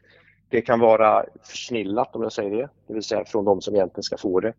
det 0.49 0.61
kan 0.61 0.79
vara 0.79 1.25
försnillat 1.43 2.15
om 2.15 2.23
jag 2.23 2.33
säger 2.33 2.57
det, 2.57 2.69
det 2.87 2.93
vill 2.93 3.03
säga 3.03 3.25
från 3.25 3.45
de 3.45 3.61
som 3.61 3.75
egentligen 3.75 4.03
ska 4.03 4.17
få 4.17 4.39
det. 4.39 4.53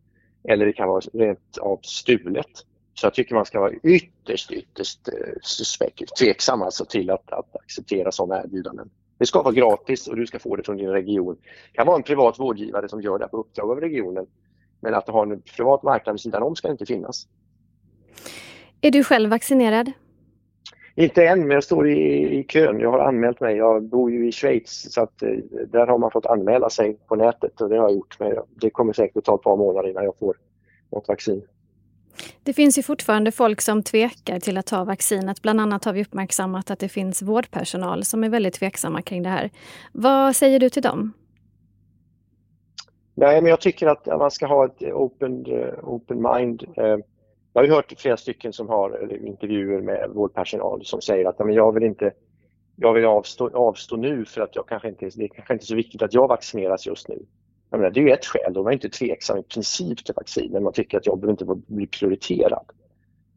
Eller 0.49 0.67
det 0.67 0.73
kan 0.73 0.89
vara 0.89 1.01
rent 1.13 1.59
av 1.59 1.79
stulet. 1.83 2.65
Så 2.95 3.07
jag 3.07 3.15
tycker 3.15 3.35
man 3.35 3.47
ska 3.47 3.61
vara 3.61 3.73
ytterst, 3.73 4.51
ytterst 4.51 5.09
eh, 5.09 5.35
suspekt, 5.43 6.17
tveksam 6.17 6.63
alltså 6.63 6.85
till 6.85 7.11
att, 7.11 7.33
att 7.33 7.57
acceptera 7.57 8.13
sådana 8.13 8.43
erbjudanden. 8.43 8.91
Det 9.19 9.27
ska 9.27 9.43
vara 9.43 9.55
gratis 9.55 10.09
och 10.09 10.17
du 10.17 10.27
ska 10.27 10.39
få 10.39 10.57
det 10.57 10.63
från 10.63 10.77
din 10.77 10.89
region. 10.89 11.37
Det 11.73 11.77
kan 11.77 11.87
vara 11.87 11.97
en 11.97 12.03
privat 12.03 12.39
vårdgivare 12.39 12.89
som 12.89 13.01
gör 13.01 13.19
det 13.19 13.29
på 13.29 13.37
uppdrag 13.37 13.71
av 13.71 13.81
regionen. 13.81 14.27
Men 14.81 14.95
att 14.95 15.09
ha 15.09 15.23
en 15.23 15.43
privat 15.57 15.83
marknad 15.83 16.15
vid 16.15 16.21
sidan 16.21 16.43
om 16.43 16.57
ska 16.57 16.71
inte 16.71 16.87
finnas. 16.87 17.27
Är 18.81 18.91
du 18.91 19.05
själv 19.05 19.31
vaccinerad? 19.31 19.93
Inte 20.95 21.27
än, 21.27 21.41
men 21.41 21.51
jag 21.51 21.65
står 21.65 21.89
i, 21.89 22.39
i 22.39 22.45
kön. 22.45 22.81
Jag 22.81 22.91
har 22.91 22.99
anmält 22.99 23.41
mig. 23.41 23.57
Jag 23.57 23.83
bor 23.83 24.11
ju 24.11 24.29
i 24.29 24.33
Schweiz 24.33 24.93
så 24.93 25.03
att 25.03 25.23
eh, 25.23 25.29
där 25.69 25.87
har 25.87 25.99
man 25.99 26.11
fått 26.11 26.27
anmäla 26.27 26.71
sig 26.71 26.95
på 27.09 27.17
nätet 27.17 27.61
och 27.61 27.69
det 27.69 27.77
har 27.77 27.85
jag 27.85 27.95
gjort. 27.95 28.17
Men 28.21 28.37
det 28.61 28.71
kommer 28.71 28.93
säkert 28.93 29.17
att 29.17 29.25
ta 29.25 29.35
ett 29.35 29.43
par 29.43 29.57
månader 29.57 29.89
innan 29.89 30.05
jag 30.05 30.19
får 30.19 30.37
något 30.93 31.09
vaccin. 31.09 31.43
Det 32.43 32.53
finns 32.53 32.79
ju 32.79 32.83
fortfarande 32.83 33.33
folk 33.33 33.61
som 33.61 33.83
tvekar 33.83 34.41
till 34.41 34.59
att 34.59 34.67
ta 34.67 34.85
vaccinet. 34.85 35.43
Bland 35.43 35.61
annat 35.61 35.85
har 35.85 35.93
vi 35.93 36.03
uppmärksammat 36.03 36.71
att 36.71 36.79
det 36.79 36.89
finns 36.89 37.23
vårdpersonal 37.23 38.05
som 38.05 38.25
är 38.25 38.29
väldigt 38.29 38.55
tveksamma 38.55 39.03
kring 39.03 39.23
det 39.23 39.29
här. 39.29 39.51
Vad 39.93 40.37
säger 40.37 40.61
du 40.61 40.71
till 40.71 40.83
dem? 40.83 41.13
Nej, 43.15 43.43
men 43.43 43.51
jag 43.51 43.61
tycker 43.61 43.87
att 43.87 44.07
man 44.07 44.31
ska 44.31 44.47
ha 44.47 44.65
ett 44.65 44.83
open, 44.83 45.47
eh, 45.47 45.75
open 45.83 46.23
mind. 46.23 46.65
Eh, 46.77 46.97
jag 47.53 47.63
har 47.63 47.69
hört 47.69 47.93
flera 47.99 48.17
stycken 48.17 48.53
som 48.53 48.69
har 48.69 49.13
intervjuer 49.27 49.81
med 49.81 50.11
vårdpersonal 50.15 50.85
som 50.85 51.01
säger 51.01 51.29
att 51.29 51.39
men 51.39 51.55
jag 51.55 51.73
vill 51.73 51.83
inte 51.83 52.13
jag 52.77 52.93
vill 52.93 53.05
avstå, 53.05 53.51
avstå 53.55 53.97
nu 53.97 54.25
för 54.25 54.41
att 54.41 54.57
jag 54.57 54.69
kanske 54.69 54.89
inte, 54.89 55.11
det 55.17 55.25
är 55.25 55.29
kanske 55.29 55.55
inte 55.55 55.65
är 55.65 55.67
så 55.67 55.75
viktigt 55.75 56.03
att 56.03 56.15
jag 56.15 56.29
vaccineras 56.29 56.87
just 56.87 57.09
nu. 57.09 57.27
Jag 57.71 57.79
menar, 57.79 57.91
det 57.91 58.01
är 58.01 58.05
ju 58.05 58.11
ett 58.11 58.27
skäl, 58.27 58.53
de 58.53 58.67
är 58.67 58.73
inte 58.73 58.89
tveksam 58.89 59.39
i 59.39 59.43
princip 59.43 60.05
till 60.05 60.15
vaccin, 60.15 60.53
men 60.53 60.63
man 60.63 60.73
tycker 60.73 60.99
att 60.99 61.07
jag 61.07 61.19
behöver 61.19 61.43
inte 61.43 61.73
bli 61.73 61.87
prioriterad. 61.87 62.65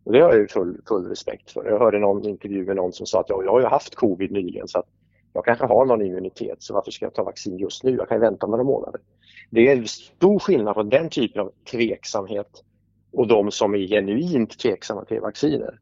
Och 0.03 0.13
det 0.13 0.19
har 0.19 0.33
jag 0.33 0.51
full, 0.51 0.81
full 0.87 1.05
respekt 1.05 1.51
för. 1.51 1.65
Jag 1.65 1.79
hörde 1.79 1.99
någon 1.99 2.25
intervju 2.25 2.65
med 2.65 2.75
någon 2.75 2.93
som 2.93 3.05
sa 3.05 3.19
att 3.19 3.29
jag, 3.29 3.45
jag 3.45 3.51
har 3.51 3.59
ju 3.59 3.65
haft 3.65 3.95
covid 3.95 4.31
nyligen 4.31 4.67
så 4.67 4.79
att 4.79 4.87
jag 5.33 5.45
kanske 5.45 5.65
har 5.65 5.85
någon 5.85 6.01
immunitet 6.01 6.63
så 6.63 6.73
varför 6.73 6.91
ska 6.91 7.05
jag 7.05 7.13
ta 7.13 7.23
vaccin 7.23 7.57
just 7.57 7.83
nu? 7.83 7.95
Jag 7.95 8.09
kan 8.09 8.19
vänta 8.19 8.47
några 8.47 8.63
månader. 8.63 9.01
Det 9.49 9.71
är 9.71 9.83
stor 9.83 10.39
skillnad 10.39 10.75
på 10.75 10.83
den 10.83 11.09
typen 11.09 11.41
av 11.41 11.51
tveksamhet 11.71 12.63
och 13.11 13.27
de 13.27 13.51
som 13.51 13.73
är 13.73 13.77
genuint 13.77 14.59
tveksamma 14.59 15.05
till 15.05 15.19
vacciner. 15.19 15.79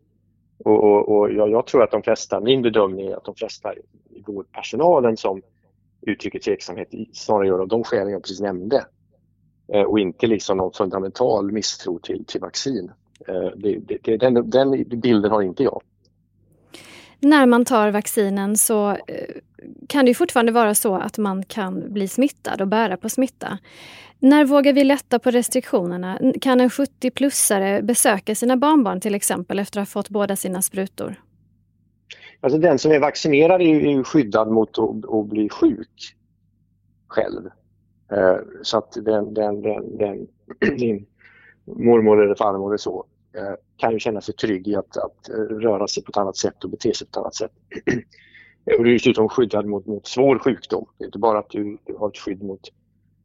Och, 0.66 0.84
och, 0.84 1.18
och 1.18 1.34
jag, 1.34 1.50
jag, 1.50 1.68
tror 1.68 1.84
att 1.84 1.92
de 1.92 2.04
flesta, 2.04 2.40
min 2.40 2.62
bedömning 2.62 3.08
är 3.08 3.16
att 3.16 3.26
de 3.26 3.36
flesta 3.36 3.74
i 4.10 4.24
vårdpersonalen 4.26 5.18
som 5.18 5.42
uttrycker 6.08 6.40
tveksamhet 6.40 6.90
snarare 7.14 7.48
gör 7.48 7.60
av 7.60 7.68
de 7.68 7.84
skälen 7.84 8.10
jag 8.10 8.22
precis 8.22 8.40
nämnde. 8.40 8.86
Eh, 9.74 9.82
och 9.82 10.00
inte 10.00 10.28
liksom 10.28 10.58
någon 10.58 10.74
fundamental 10.74 11.52
misstro 11.52 12.00
till, 12.00 12.26
till 12.26 12.42
vaccin. 12.42 12.92
Eh, 13.28 13.50
det, 13.56 13.80
det, 14.04 14.18
den, 14.18 14.50
den 14.50 14.84
bilden 14.90 15.32
har 15.32 15.42
inte 15.42 15.64
jag. 15.64 15.82
När 17.20 17.46
man 17.46 17.66
tar 17.66 17.92
vaccinen 17.92 18.58
så 18.58 18.90
eh, 18.90 18.98
kan 19.90 20.06
det 20.06 20.14
fortfarande 20.14 20.52
vara 20.52 20.76
så 20.76 20.96
att 20.96 21.18
man 21.18 21.44
kan 21.44 21.94
bli 21.94 22.08
smittad 22.08 22.62
och 22.62 22.68
bära 22.68 22.98
på 22.98 23.10
smitta. 23.10 23.58
När 24.20 24.46
vågar 24.46 24.74
vi 24.74 24.84
lätta 24.84 25.20
på 25.20 25.32
restriktionerna? 25.32 26.20
Kan 26.42 26.62
en 26.62 26.70
70-plussare 26.70 27.82
besöka 27.82 28.36
sina 28.36 28.58
barnbarn 28.58 29.02
till 29.02 29.16
exempel 29.16 29.60
efter 29.60 29.82
att 29.82 29.88
ha 29.88 29.92
fått 29.92 30.10
båda 30.10 30.36
sina 30.36 30.62
sprutor? 30.62 31.16
Alltså 32.42 32.60
den 32.60 32.80
som 32.80 32.92
är 32.92 33.00
vaccinerad 33.00 33.62
är 33.62 33.66
ju 33.66 34.04
skyddad 34.04 34.52
mot 34.52 34.80
att, 34.80 35.26
bli 35.30 35.50
sjuk 35.50 36.16
själv. 37.08 37.50
Eh, 38.12 38.38
så 38.62 38.78
att 38.78 38.92
den, 38.92 39.34
den, 39.34 39.62
den, 39.62 39.98
den, 39.98 40.28
din 40.78 41.06
mormor 41.66 42.24
eller 42.24 42.36
farmor 42.36 42.70
eller 42.70 42.78
så 42.78 43.06
eh, 43.38 43.54
kan 43.78 43.94
ju 43.94 44.00
känna 44.00 44.22
sig 44.22 44.36
trygg 44.36 44.68
i 44.68 44.76
att, 44.76 44.98
att 44.98 45.30
eh, 45.30 45.36
röra 45.36 45.88
sig 45.88 46.04
på 46.04 46.10
ett 46.10 46.18
annat 46.18 46.38
sätt 46.38 46.64
och 46.64 46.70
bete 46.70 46.94
sig 46.94 47.08
på 47.08 47.10
ett 47.10 47.18
annat 47.18 47.36
sätt. 47.36 47.52
Och 48.78 48.84
du 48.84 48.90
är 48.90 48.94
dessutom 48.94 49.30
skyddad 49.30 49.66
mot, 49.66 49.86
mot 49.86 50.08
svår 50.08 50.40
sjukdom. 50.40 50.86
Det 50.98 51.04
är 51.04 51.06
inte 51.06 51.20
bara 51.20 51.40
att 51.40 51.50
du, 51.50 51.78
du 51.86 51.96
har 51.96 52.10
ett 52.10 52.18
skydd 52.18 52.44
mot 52.44 52.62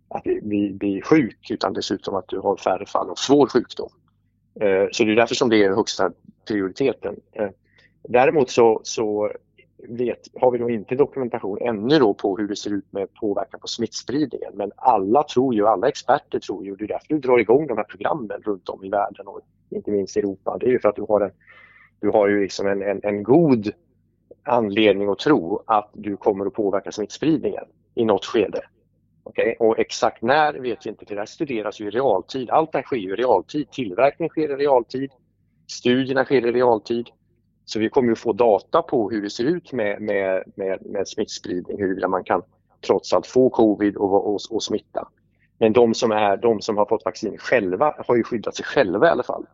att 0.08 0.22
bli, 0.22 0.72
bli 0.72 1.02
sjuk 1.02 1.50
utan 1.50 1.72
dessutom 1.72 2.14
att 2.14 2.28
du 2.28 2.38
har 2.38 2.56
färre 2.56 2.86
fall 2.86 3.10
av 3.10 3.14
svår 3.14 3.46
sjukdom. 3.46 3.88
Så 4.92 5.04
det 5.04 5.12
är 5.12 5.16
därför 5.16 5.34
som 5.34 5.48
det 5.48 5.64
är 5.64 5.74
högsta 5.74 6.12
prioriteten. 6.48 7.16
Däremot 8.08 8.50
så, 8.50 8.80
så 8.84 9.32
vet, 9.88 10.18
har 10.34 10.50
vi 10.50 10.58
nog 10.58 10.70
inte 10.70 10.94
dokumentation 10.94 11.58
ännu 11.60 11.98
då 11.98 12.14
på 12.14 12.36
hur 12.36 12.48
det 12.48 12.56
ser 12.56 12.70
ut 12.70 12.92
med 12.92 13.14
påverkan 13.14 13.60
på 13.60 13.66
smittspridningen. 13.66 14.52
Men 14.54 14.72
alla 14.76 15.22
tror 15.22 15.54
ju, 15.54 15.66
alla 15.66 15.88
experter 15.88 16.38
tror 16.38 16.64
ju, 16.64 16.76
det 16.76 16.84
är 16.84 16.88
därför 16.88 17.06
du 17.08 17.18
drar 17.18 17.38
igång 17.38 17.66
de 17.66 17.76
här 17.76 17.84
programmen 17.84 18.42
runt 18.42 18.68
om 18.68 18.84
i 18.84 18.88
världen 18.88 19.26
och 19.26 19.40
inte 19.70 19.90
minst 19.90 20.16
i 20.16 20.20
Europa. 20.20 20.58
Det 20.60 20.66
är 20.66 20.70
ju 20.70 20.78
för 20.78 20.88
att 20.88 20.96
du 20.96 21.02
har 21.08 21.20
en, 21.20 21.30
du 22.00 22.08
har 22.08 22.28
ju 22.28 22.40
liksom 22.40 22.66
en, 22.66 22.82
en, 22.82 23.00
en 23.02 23.22
god 23.22 23.72
anledning 24.42 25.08
att 25.08 25.18
tro 25.18 25.62
att 25.66 25.90
du 25.92 26.16
kommer 26.16 26.46
att 26.46 26.54
påverka 26.54 26.92
smittspridningen 26.92 27.64
i 27.94 28.04
något 28.04 28.24
skede. 28.24 28.60
Okay? 29.24 29.54
Och 29.58 29.78
exakt 29.78 30.22
när 30.22 30.52
vet 30.54 30.86
vi 30.86 30.90
inte, 30.90 31.06
för 31.06 31.14
det 31.14 31.20
här 31.20 31.26
studeras 31.26 31.80
ju 31.80 31.86
i 31.86 31.90
realtid. 31.90 32.50
Allt 32.50 32.72
det 32.72 32.78
här 32.78 32.84
sker 32.84 32.96
ju 32.96 33.12
i 33.12 33.16
realtid. 33.16 33.70
Tillverkningen 33.70 34.30
sker 34.30 34.50
i 34.52 34.56
realtid. 34.56 35.10
Studierna 35.66 36.24
sker 36.24 36.46
i 36.46 36.52
realtid. 36.52 37.06
Så 37.72 37.78
vi 37.78 37.88
kommer 37.88 38.12
att 38.12 38.18
få 38.18 38.32
data 38.32 38.82
på 38.82 39.10
hur 39.10 39.22
det 39.22 39.30
ser 39.30 39.44
ut 39.44 39.72
med, 39.72 40.02
med, 40.02 40.42
med, 40.54 40.78
med 40.86 41.08
smittspridning, 41.08 41.78
huruvida 41.78 42.08
man 42.08 42.24
kan 42.24 42.42
trots 42.86 43.12
allt 43.12 43.26
få 43.26 43.50
covid 43.50 43.96
och, 43.96 44.26
och, 44.26 44.40
och 44.50 44.62
smitta. 44.62 45.08
Men 45.58 45.72
de 45.72 45.94
som, 45.94 46.12
är, 46.12 46.36
de 46.36 46.60
som 46.60 46.76
har 46.76 46.86
fått 46.86 47.04
vaccin 47.04 47.38
själva 47.38 47.94
har 48.06 48.16
ju 48.16 48.22
skyddat 48.22 48.56
sig 48.56 48.64
själva 48.64 49.06
i 49.06 49.10
alla 49.10 49.22
fall. 49.22 49.46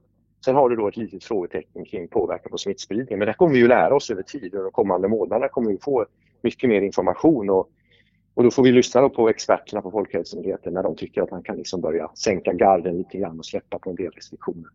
Sen 0.45 0.55
har 0.55 0.69
du 0.69 0.77
då 0.77 0.89
ett 0.89 0.97
litet 0.97 1.25
frågetecken 1.25 1.85
kring 1.85 2.09
påverkan 2.09 2.51
på 2.51 2.59
smittspridning. 2.59 3.19
Men 3.19 3.29
det 3.29 3.35
kommer 3.35 3.53
vi 3.53 3.59
ju 3.59 3.69
lära 3.69 3.95
oss 3.95 4.11
över 4.11 4.23
tid. 4.23 4.55
och 4.55 4.63
De 4.63 4.73
kommande 4.73 5.09
månaderna 5.09 5.49
kommer 5.49 5.71
vi 5.71 5.79
få 5.79 6.07
mycket 6.43 6.69
mer 6.69 6.83
information 6.83 7.51
och, 7.51 7.69
och 8.35 8.43
då 8.45 8.51
får 8.51 8.63
vi 8.63 8.73
lyssna 8.73 9.09
på 9.09 9.29
experterna 9.29 9.83
på 9.83 9.91
Folkhälsomyndigheten 9.91 10.75
när 10.75 10.83
de 10.83 10.97
tycker 10.97 11.23
att 11.23 11.31
man 11.31 11.43
kan 11.43 11.57
liksom 11.57 11.81
börja 11.81 12.11
sänka 12.15 12.53
garden 12.53 12.99
lite 12.99 13.19
grann 13.19 13.39
och 13.39 13.47
släppa 13.47 13.79
på 13.79 13.91
en 13.91 13.97
del 13.97 14.11
restriktioner. 14.11 14.71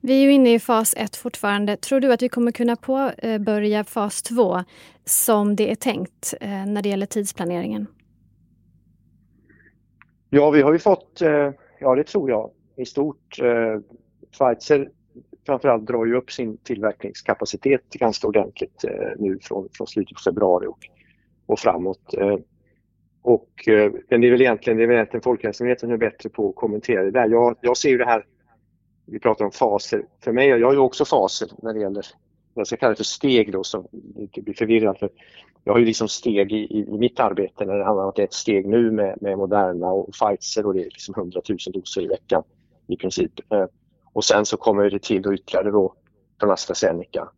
Vi 0.00 0.12
är 0.12 0.22
ju 0.22 0.32
inne 0.32 0.54
i 0.54 0.58
fas 0.58 0.94
1 0.96 1.16
fortfarande. 1.16 1.76
Tror 1.76 2.00
du 2.00 2.12
att 2.12 2.22
vi 2.22 2.28
kommer 2.28 2.52
kunna 2.52 2.76
påbörja 2.76 3.78
eh, 3.78 3.84
fas 3.84 4.22
2 4.22 4.64
som 5.04 5.56
det 5.56 5.70
är 5.70 5.74
tänkt 5.74 6.34
eh, 6.40 6.66
när 6.66 6.82
det 6.82 6.88
gäller 6.88 7.06
tidsplaneringen? 7.06 7.86
Ja, 10.30 10.50
vi 10.50 10.62
har 10.62 10.72
ju 10.72 10.78
fått, 10.78 11.22
eh, 11.22 11.50
ja 11.80 11.94
det 11.94 12.04
tror 12.04 12.30
jag 12.30 12.50
i 12.76 12.84
stort. 12.84 13.38
Pfizer 14.38 14.90
framförallt 15.46 15.86
drar 15.86 16.06
ju 16.06 16.16
upp 16.16 16.32
sin 16.32 16.56
tillverkningskapacitet 16.56 17.90
ganska 17.90 18.26
ordentligt 18.26 18.84
nu 19.16 19.38
från, 19.42 19.68
från 19.72 19.86
slutet 19.86 20.14
på 20.14 20.20
februari 20.20 20.66
och, 20.66 20.78
och 21.46 21.58
framåt. 21.58 22.14
Och, 23.22 23.68
men 24.08 24.20
det 24.20 24.26
är 24.26 24.30
väl 24.30 24.40
egentligen, 24.40 24.76
det 24.76 24.82
är 24.82 24.86
väl 24.86 24.96
egentligen 24.96 25.22
Folkhälsomyndigheten 25.22 25.86
som 25.86 25.94
är 25.94 26.10
bättre 26.10 26.28
på 26.28 26.48
att 26.48 26.54
kommentera 26.54 27.04
det 27.04 27.10
där. 27.10 27.28
Jag, 27.28 27.56
jag 27.60 27.76
ser 27.76 27.88
ju 27.88 27.98
det 27.98 28.04
här 28.04 28.24
vi 29.10 29.18
pratar 29.18 29.44
om 29.44 29.50
faser. 29.50 30.06
För 30.24 30.32
mig, 30.32 30.48
jag 30.48 30.66
har 30.66 30.72
ju 30.72 30.78
också 30.78 31.04
faser 31.04 31.48
när 31.62 31.74
det 31.74 31.80
gäller, 31.80 32.06
jag 32.54 32.66
ska 32.66 32.76
kalla 32.76 32.90
det 32.90 32.96
för 32.96 33.04
steg 33.04 33.52
då, 33.52 33.64
så 33.64 33.88
det 33.92 34.22
inte 34.22 34.42
blir 34.42 34.54
förvirrande. 34.54 34.98
För 34.98 35.10
jag 35.64 35.72
har 35.72 35.78
ju 35.78 35.86
liksom 35.86 36.08
steg 36.08 36.52
i, 36.52 36.56
i, 36.56 36.98
mitt 36.98 37.20
arbete 37.20 37.64
när 37.64 37.78
det 37.78 37.84
handlar 37.84 38.02
om 38.02 38.08
att 38.08 38.16
det 38.16 38.22
är 38.22 38.26
ett 38.26 38.32
steg 38.32 38.66
nu 38.66 38.90
med, 38.90 39.22
med 39.22 39.38
Moderna 39.38 39.86
och 39.86 40.10
Pfizer 40.12 40.66
och 40.66 40.74
det 40.74 40.80
är 40.80 40.84
liksom 40.84 41.14
100 41.14 41.40
000 41.48 41.58
doser 41.72 42.02
i 42.02 42.06
veckan 42.06 42.42
i 42.86 42.96
princip. 42.96 43.52
Eh, 43.52 43.66
och 44.12 44.24
sen 44.24 44.46
så 44.46 44.56
kommer 44.56 44.90
det 44.90 45.02
till 45.02 45.22
då 45.22 45.34
ytterligare 45.34 45.70
då 45.70 45.94
från 46.40 46.50
AstraZeneca. 46.50 47.28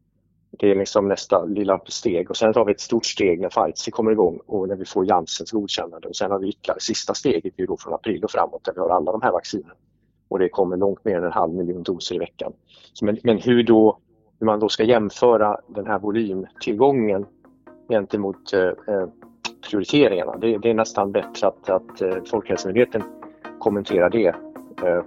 Det 0.50 0.70
är 0.70 0.74
liksom 0.74 1.08
nästa 1.08 1.44
lilla 1.44 1.80
steg 1.86 2.30
och 2.30 2.36
sen 2.36 2.52
har 2.54 2.64
vi 2.64 2.72
ett 2.72 2.80
stort 2.80 3.06
steg 3.06 3.40
när 3.40 3.48
Pfizer 3.48 3.90
kommer 3.90 4.12
igång 4.12 4.40
och 4.46 4.68
när 4.68 4.76
vi 4.76 4.84
får 4.84 5.06
Janssens 5.06 5.50
godkännande 5.50 6.08
och 6.08 6.16
sen 6.16 6.30
har 6.30 6.38
vi 6.38 6.48
ytterligare 6.48 6.80
sista 6.80 7.14
steget 7.14 7.54
då 7.56 7.76
från 7.76 7.94
april 7.94 8.24
och 8.24 8.30
framåt 8.30 8.64
där 8.64 8.72
vi 8.72 8.80
har 8.80 8.88
alla 8.88 9.12
de 9.12 9.22
här 9.22 9.32
vaccinerna 9.32 9.74
och 10.30 10.38
det 10.38 10.48
kommer 10.48 10.76
långt 10.76 11.04
mer 11.04 11.16
än 11.16 11.24
en 11.24 11.32
halv 11.32 11.54
miljon 11.54 11.82
doser 11.82 12.14
i 12.14 12.18
veckan. 12.18 12.52
Men, 13.02 13.18
men 13.22 13.38
hur, 13.38 13.62
då, 13.62 13.98
hur 14.38 14.46
man 14.46 14.60
då 14.60 14.68
ska 14.68 14.84
jämföra 14.84 15.56
den 15.66 15.86
här 15.86 15.98
volymtillgången 15.98 17.26
gentemot 17.88 18.52
eh, 18.52 18.60
eh, 18.60 19.08
prioriteringarna, 19.70 20.36
det, 20.36 20.58
det, 20.58 20.70
är 20.70 20.74
nästan 20.74 21.12
bättre 21.12 21.46
att, 21.46 21.70
att 21.70 22.02
eh, 22.02 22.16
Folkhälsomyndigheten 22.30 23.02
kommenterar 23.58 24.10
det. 24.10 24.28
Eh, 24.84 25.02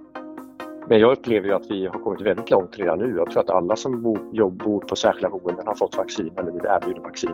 men 0.88 1.00
jag 1.00 1.12
upplever 1.12 1.50
att 1.50 1.72
vi 1.72 1.88
har 1.88 2.00
kommit 2.00 2.22
väldigt 2.22 2.52
långt 2.52 2.80
redan 2.80 3.00
nu. 3.00 3.16
Jag 3.18 3.32
tror 3.32 3.42
att 3.42 3.50
alla 3.50 3.76
som 3.76 4.02
bor, 4.02 4.20
jobb, 4.32 4.64
bor 4.64 4.80
på 4.80 4.96
särskilda 4.96 5.30
boenden 5.30 5.68
har 5.68 5.76
fått 5.76 5.98
vaccin 5.98 6.32
eller 6.38 6.52
blivit 6.52 6.66
erbjudna 6.66 7.04
vaccin. 7.04 7.34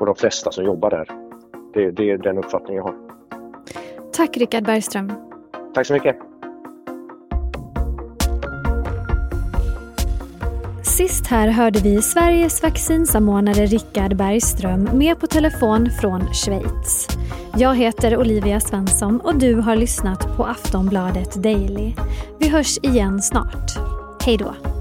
Och 0.00 0.06
de 0.06 0.14
flesta 0.14 0.50
som 0.50 0.64
jobbar 0.64 0.90
där. 0.90 1.10
Det, 1.74 1.90
det 1.90 2.10
är 2.10 2.18
den 2.18 2.38
uppfattning 2.38 2.76
jag 2.76 2.84
har. 2.84 2.94
Tack 4.12 4.36
Richard 4.36 4.64
Bergström. 4.64 5.12
Tack 5.74 5.86
så 5.86 5.92
mycket. 5.92 6.27
Sist 10.98 11.26
här 11.26 11.48
hörde 11.48 11.80
vi 11.80 12.02
Sveriges 12.02 12.62
vaccinsamordnare 12.62 13.66
Rickard 13.66 14.16
Bergström 14.16 14.82
med 14.92 15.20
på 15.20 15.26
telefon 15.26 15.90
från 16.00 16.34
Schweiz. 16.34 17.08
Jag 17.56 17.76
heter 17.76 18.16
Olivia 18.16 18.60
Svensson 18.60 19.20
och 19.20 19.38
du 19.38 19.54
har 19.54 19.76
lyssnat 19.76 20.36
på 20.36 20.44
Aftonbladet 20.44 21.34
Daily. 21.34 21.92
Vi 22.38 22.48
hörs 22.48 22.78
igen 22.78 23.22
snart. 23.22 23.78
Hej 24.24 24.36
då! 24.36 24.77